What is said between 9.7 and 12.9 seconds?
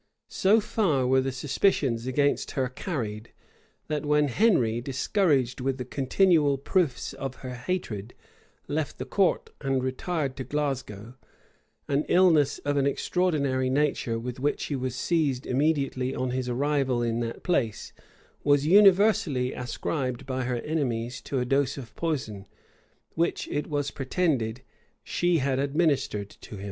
retired to Glasgow, an illness of an